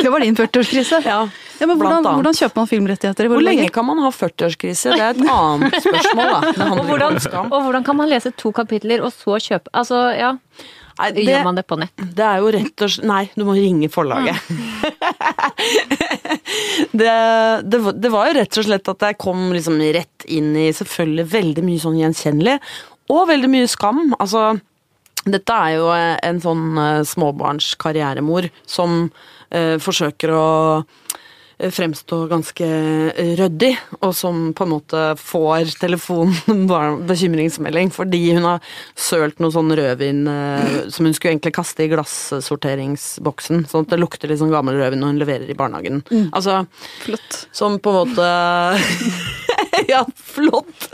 [0.01, 0.97] Det var din 40-årskrise.
[1.05, 1.19] Ja,
[1.62, 3.27] Ja, men hvordan, hvordan kjøper man filmrettigheter?
[3.29, 3.73] Hvor lenge lenge?
[3.75, 4.89] kan man ha 40-årskrise?
[4.95, 6.39] Det er et annet spørsmål, da.
[6.73, 7.12] Og hvordan,
[7.45, 10.31] og hvordan kan man lese to kapitler og så kjøpe Altså, ja.
[11.01, 11.93] Nei, Gjør man det på nett?
[12.17, 14.38] Det er jo rett og slett Nei, du må ringe forlaget.
[16.91, 20.51] det, det, var- det var jo rett og slett at jeg kom liksom rett inn
[20.60, 22.57] i selvfølgelig veldig mye sånn gjenkjennelig,
[23.12, 24.04] og veldig mye skam.
[24.19, 24.54] Altså,
[25.28, 29.04] dette er jo en sånn eh, småbarnskarrieremor som
[29.54, 30.45] eh, forsøker å
[30.80, 38.47] eh, fremstå ganske eh, ryddig, og som på en måte får telefonbekymringsmelding, bekymringsmelding fordi hun
[38.50, 43.93] har sølt noe sånn rødvin eh, som hun skulle egentlig kaste i glassorteringsboksen, sånn at
[43.93, 46.02] det lukter litt sånn gammel rødvin når hun leverer i barnehagen.
[46.32, 46.63] Altså,
[47.06, 47.43] Flott.
[47.54, 48.32] som på en måte
[49.91, 50.88] Ja, flott!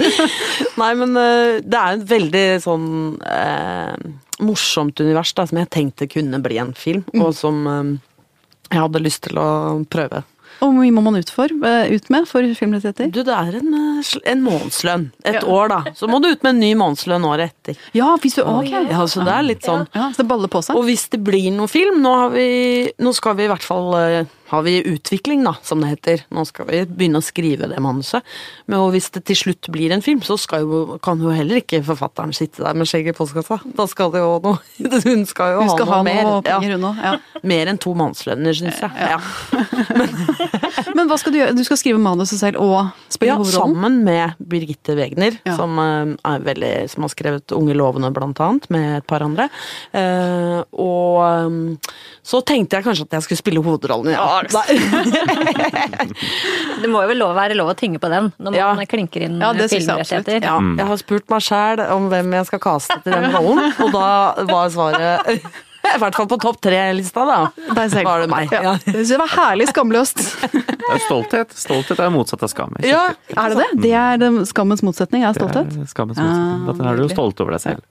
[0.78, 2.88] Nei, men eh, det er et veldig sånn
[3.26, 3.96] eh,
[4.44, 7.94] morsomt univers da, som jeg tenkte kunne bli en film, og som eh,
[8.72, 9.50] jeg hadde lyst til å
[9.92, 10.24] prøve.
[10.58, 13.12] Og hvor mye må man ut, for, eh, ut med for filmrettigheter?
[13.14, 15.04] Du, det er en, eh, en månedslønn.
[15.30, 15.44] Et Ja.
[15.46, 15.80] år, da.
[15.94, 17.78] Så må du ut med en ny månedslønn året etter.
[17.94, 18.72] Ja, hvis du Ok.
[18.74, 19.86] Ja, så det er litt sånn.
[19.94, 20.76] Ja, så det baller på seg.
[20.80, 22.48] Og hvis det blir noe film, nå, har vi,
[22.98, 23.94] nå skal vi i hvert fall
[24.48, 26.24] har vi utvikling, da, som det heter.
[26.34, 28.24] Nå skal vi begynne å skrive det manuset.
[28.72, 32.34] Men hvis det til slutt blir en film, så jo, kan jo heller ikke forfatteren
[32.36, 33.60] sitte der med skjegget i postkassa.
[33.78, 34.58] Da skal det jo noe
[35.08, 36.24] Hun skal jo Hun skal ha ha noe mer.
[36.28, 37.02] noe penger, hun.
[37.04, 37.16] Ja.
[37.48, 38.92] Mer enn to mannslønner, syns jeg.
[38.98, 39.20] Ja.
[40.98, 41.56] Men hva skal du gjøre?
[41.58, 43.76] Du skal skrive manuset selv og spille Ja, hovedrollen?
[43.76, 48.70] sammen med Birgitte Wegner, som, eh, er veldig, som har skrevet Unge lovende, blant annet,
[48.74, 49.50] med et par andre.
[49.94, 54.14] Uh, og eh, så tenkte jeg kanskje at jeg skulle spille hovedrollen.
[54.14, 54.37] Ja.
[54.54, 55.78] Nei.
[56.82, 58.86] Det må jo vel lov, være lov å tynge på den når man Ja.
[58.90, 60.42] klinker inn Ja, filmrettigheter.
[60.46, 63.92] Ja, jeg har spurt meg sjæl om hvem jeg skal kaste til den rollen, og
[63.96, 65.28] da var svaret
[65.88, 67.38] i hvert fall på topp tre-lista, da.
[67.74, 68.04] Deg selv.
[68.10, 68.50] Var det meg.
[68.52, 68.62] Ja.
[68.66, 68.74] Ja.
[68.84, 70.20] Det synes jeg var herlig skamløst.
[70.88, 71.52] Det er stolthet.
[71.56, 72.74] Stolthet er motsatt av skam.
[72.84, 73.68] Ja, Er det det?
[73.84, 75.68] Det er skammens motsetning, er Det stolthet?
[75.84, 76.68] er skammens motsetning.
[76.68, 77.82] Ah, Da er du jo stolt over deg selv.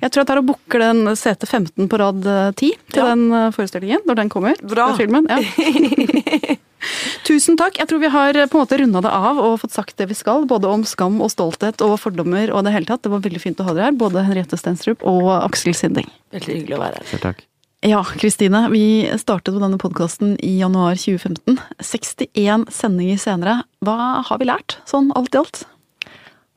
[0.00, 3.08] Jeg tror jeg tar og booker den sete 15 på rad eh, 10 til Ja.
[3.14, 4.56] den eh, forestillingen, når den kommer.
[4.64, 4.90] Bra.
[4.96, 5.28] Filmen.
[5.28, 5.38] Ja.
[7.26, 7.76] Tusen takk.
[7.80, 10.06] Jeg tror vi har eh, på en måte runda det av og fått sagt det
[10.08, 10.46] vi skal.
[10.48, 13.02] Både om skam og stolthet og fordommer og det hele tatt.
[13.04, 13.98] Det var veldig fint å ha dere her.
[13.98, 16.08] Både Henriette Stenstrup og Aksel Sinding.
[16.34, 17.08] Veldig hyggelig å være her.
[17.10, 17.44] Selv takk.
[17.86, 18.64] Ja, Kristine.
[18.72, 18.84] Vi
[19.20, 21.60] startet på denne podkasten i januar 2015.
[21.78, 23.60] 61 sendinger senere.
[23.86, 25.60] Hva har vi lært, sånn alt i alt?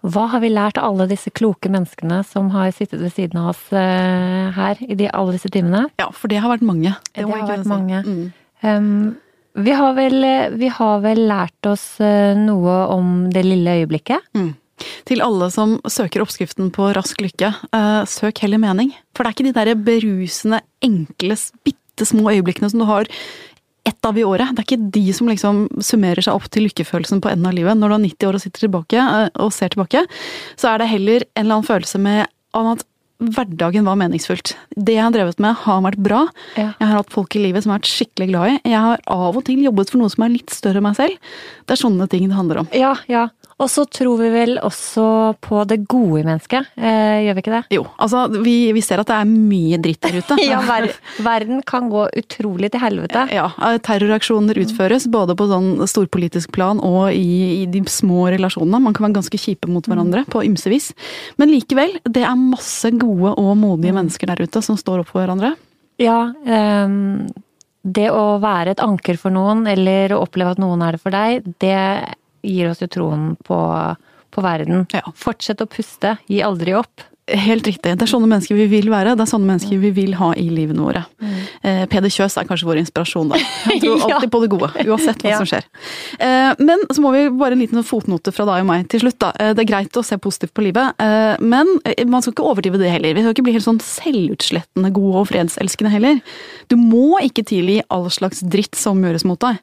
[0.02, 3.52] Hva har vi lært av alle disse kloke menneskene som har sittet ved siden av
[3.52, 5.86] oss eh, her i de, alle disse timene?
[6.02, 6.96] Ja, for det har vært mange.
[7.14, 8.02] Det det har vært mange.
[8.02, 8.24] Mm.
[8.66, 9.12] Um,
[9.62, 10.26] vi, har vel,
[10.58, 14.26] vi har vel lært oss eh, noe om det lille øyeblikket.
[14.34, 14.56] Mm.
[15.06, 18.96] Til alle som søker oppskriften på rask lykke, uh, søk heller mening.
[19.14, 23.06] For det er ikke de der berusende, enkle, bitte små øyeblikkene som du har
[23.88, 24.52] ett av i året.
[24.54, 27.80] Det er ikke de som liksom summerer seg opp til lykkefølelsen på enden av livet.
[27.80, 30.06] Når du er 90 år og sitter tilbake eh, og ser tilbake,
[30.60, 32.26] så er det heller en eller annen følelse med
[32.58, 32.86] om at
[33.22, 34.56] hverdagen var meningsfullt.
[34.74, 36.24] Det jeg har drevet med har vært bra.
[36.58, 36.72] Ja.
[36.80, 38.56] Jeg har hatt folk i livet som jeg har vært skikkelig glad i.
[38.72, 41.36] Jeg har av og til jobbet for noe som er litt større enn meg selv.
[41.65, 42.72] Det er sånne ting det handler om.
[42.74, 43.28] Ja, ja.
[43.62, 45.06] Og så tror vi vel også
[45.43, 47.62] på det gode i mennesket, eh, gjør vi ikke det?
[47.76, 50.38] Jo, altså vi, vi ser at det er mye dritt der ute.
[50.52, 50.89] Ja, ver
[51.21, 53.28] verden kan gå utrolig til helvete.
[53.32, 53.45] Ja,
[53.86, 58.82] terroraksjoner utføres både på sånn storpolitisk plan og i, i de små relasjonene.
[58.88, 60.89] Man kan være ganske kjipe mot hverandre på ymse vis.
[61.39, 65.21] Men likevel, det er masse gode og modige mennesker der ute som står opp for
[65.21, 65.54] hverandre.
[66.02, 67.30] Ja, um
[67.82, 71.13] det å være et anker for noen, eller å oppleve at noen er det for
[71.15, 71.78] deg, det
[72.43, 73.60] gir oss jo troen på,
[74.32, 74.86] på verden.
[74.93, 75.04] Ja.
[75.15, 77.06] Fortsett å puste, gi aldri opp.
[77.32, 77.94] Helt riktig.
[77.96, 79.13] Det er sånne mennesker vi vil være.
[79.15, 81.04] Det er sånne mennesker vi vil ha i livene våre.
[81.63, 83.39] Eh, Peder Kjøs er kanskje vår inspirasjon, da.
[83.67, 85.38] Han tror alltid på det gode, uansett hva Ja.
[85.39, 85.67] som skjer.
[86.20, 89.20] Eh, men så må vi bare en liten fotnote fra deg og meg til slutt,
[89.24, 89.30] da.
[89.39, 92.48] Eh, det er greit å se positivt på livet, eh, men eh, man skal ikke
[92.52, 93.15] overdrive det heller.
[93.15, 96.20] Vi skal ikke bli helt sånn selvutslettende gode og fredselskende heller.
[96.72, 99.62] Du må ikke tilgi all slags dritt som gjøres mot deg.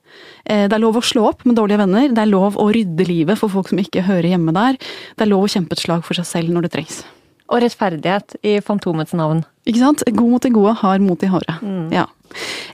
[0.49, 2.09] Eh, det er lov å slå opp med dårlige venner.
[2.15, 4.81] Det er lov å rydde livet for folk som ikke hører hjemme der.
[5.19, 7.03] Det er lov å kjempe et slag for seg selv når det trengs.
[7.49, 9.43] Og rettferdighet i Fantomets navn.
[9.69, 10.05] Ikke sant?
[10.05, 11.59] God mot de gode har mot de harde.
[11.93, 12.07] Ja.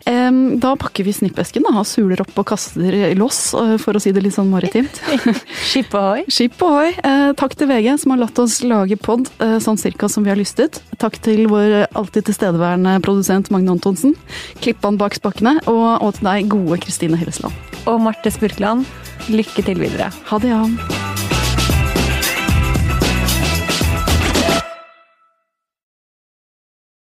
[0.06, 4.12] Em, da pakker vi snippesken og suler opp og kaster loss, eh, for å si
[4.14, 5.00] det litt sånn maritimt.
[5.70, 6.24] Skip ohoi.
[6.34, 6.90] Skip ohoi.
[6.92, 10.32] Eh, takk til VG som har latt oss lage pod eh, sånn cirka som vi
[10.34, 10.82] har lystet.
[11.02, 14.16] Takk til vår alltid tilstedeværende produsent Magne Antonsen.
[14.60, 15.56] Klippan bak spakene.
[15.70, 17.54] Og, og til deg, gode Kristine Hillesland.
[17.88, 18.88] Og Marte Spurkland,
[19.32, 20.12] lykke til videre.
[20.30, 21.23] Ha det, ja.